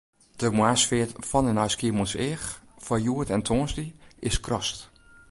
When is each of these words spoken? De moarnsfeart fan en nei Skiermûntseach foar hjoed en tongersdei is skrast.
De 0.35 0.51
moarnsfeart 0.57 1.11
fan 1.29 1.47
en 1.49 1.55
nei 1.57 1.69
Skiermûntseach 1.73 2.45
foar 2.85 3.01
hjoed 3.03 3.29
en 3.35 3.45
tongersdei 3.47 3.87
is 4.27 4.35
skrast. 4.39 4.77